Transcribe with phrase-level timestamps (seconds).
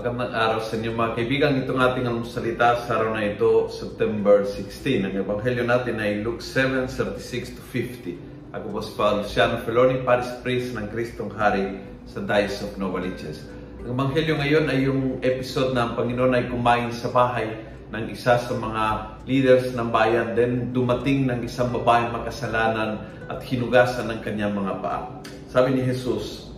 [0.00, 1.60] Magandang araw sa inyo mga kaibigan.
[1.60, 5.04] Itong ating ang salita sa araw na ito, September 16.
[5.04, 8.16] Ang ebanghelyo natin ay Luke 7, 36 to 50.
[8.56, 13.44] Ako po si Father Luciano Feloni, Paris Priest ng Kristong Hari sa Diocese of Novaliches.
[13.84, 17.60] Ang ebanghelyo ngayon ay yung episode na ang Panginoon ay kumain sa bahay
[17.92, 18.84] ng isa sa mga
[19.28, 20.32] leaders ng bayan.
[20.32, 25.20] Then dumating ng isang babaeng makasalanan at hinugasan ng kanyang mga paa.
[25.52, 26.48] Sabi ni Jesus,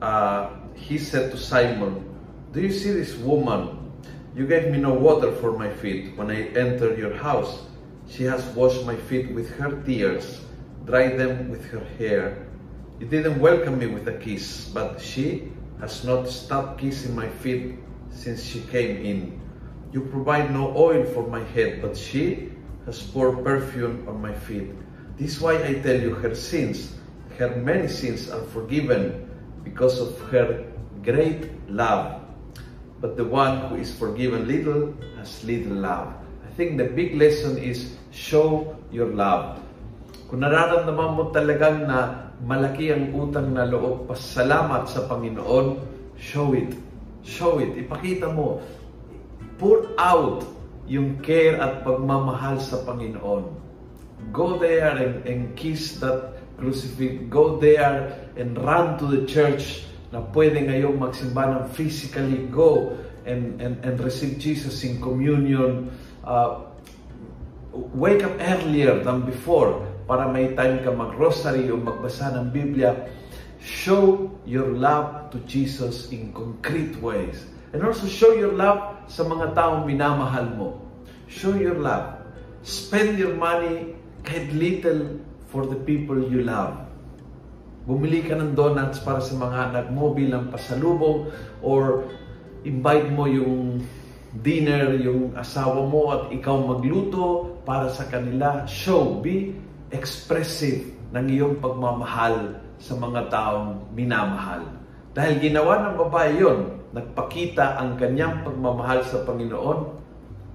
[0.00, 2.17] uh, He said to Simon,
[2.50, 3.92] Do you see this woman?
[4.34, 7.66] You gave me no water for my feet when I entered your house.
[8.08, 10.40] She has washed my feet with her tears,
[10.86, 12.46] dried them with her hair.
[13.00, 17.76] You didn't welcome me with a kiss, but she has not stopped kissing my feet
[18.08, 19.40] since she came in.
[19.92, 22.50] You provide no oil for my head, but she
[22.86, 24.72] has poured perfume on my feet.
[25.18, 26.96] This is why I tell you her sins,
[27.36, 29.28] her many sins are forgiven
[29.64, 30.64] because of her
[31.02, 32.24] great love.
[32.98, 36.10] But the one who is forgiven little has little love.
[36.42, 39.62] I think the big lesson is show your love.
[40.26, 45.78] Kung nararamdaman mo talagang na malaki ang utang na loob, pasalamat sa Panginoon,
[46.18, 46.74] show it.
[47.22, 47.78] Show it.
[47.78, 48.58] Ipakita mo.
[49.62, 50.42] Pour out
[50.90, 53.46] yung care at pagmamahal sa Panginoon.
[54.34, 57.30] Go there and, and kiss that crucifix.
[57.30, 62.96] Go there and run to the church na pwede ngayong magsimba ng physically go
[63.28, 65.92] and, and, and receive Jesus in communion.
[66.24, 66.64] Uh,
[67.92, 72.96] wake up earlier than before para may time ka mag-rosary o magbasa ng Biblia.
[73.60, 77.44] Show your love to Jesus in concrete ways.
[77.76, 80.80] And also show your love sa mga taong minamahal mo.
[81.28, 82.16] Show your love.
[82.64, 83.92] Spend your money
[84.24, 85.20] kahit little
[85.52, 86.87] for the people you love
[87.88, 91.32] bumili ka ng donuts para sa mga anak mo bilang pasalubong
[91.64, 92.04] or
[92.68, 93.80] invite mo yung
[94.44, 98.68] dinner, yung asawa mo at ikaw magluto para sa kanila.
[98.68, 99.56] Show, be
[99.88, 100.84] expressive
[101.16, 104.68] ng iyong pagmamahal sa mga taong minamahal.
[105.16, 106.58] Dahil ginawa ng babae yon,
[106.92, 109.78] nagpakita ang kanyang pagmamahal sa Panginoon,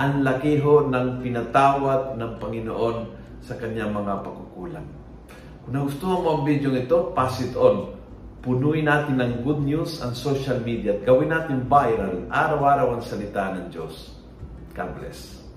[0.00, 2.96] ang laki ho ng pinatawad ng Panginoon
[3.44, 4.88] sa kanyang mga pagkukulang.
[5.68, 7.92] Kung nagustuhan mo ang video ito, pass it on.
[8.40, 13.52] Punuin natin ng good news ang social media at gawin natin viral araw-araw ang salita
[13.52, 14.16] ng Diyos.
[14.72, 15.47] God bless.